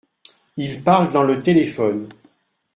[0.57, 2.09] Il parle dans le téléphone.